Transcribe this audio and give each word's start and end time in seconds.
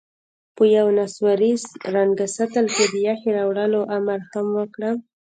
په 0.55 0.63
یوه 0.75 0.91
نسواري 0.99 1.53
رنګه 1.95 2.27
سطل 2.37 2.65
کې 2.75 2.85
د 2.91 2.93
یخې 3.07 3.29
راوړلو 3.37 3.81
امر 3.97 4.19
هم 4.31 4.45
وکړم. 4.57 4.97